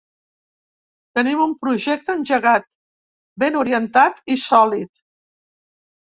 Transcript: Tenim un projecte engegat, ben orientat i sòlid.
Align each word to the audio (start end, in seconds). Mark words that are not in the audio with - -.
Tenim 1.19 1.43
un 1.45 1.53
projecte 1.65 2.15
engegat, 2.21 2.65
ben 3.45 3.61
orientat 3.61 4.19
i 4.35 4.41
sòlid. 4.47 5.05